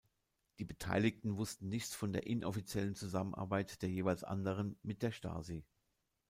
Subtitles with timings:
[0.57, 5.63] Die Beteiligten wussten nichts von der inoffiziellen Zusammenarbeit der jeweils anderen mit der Stasi.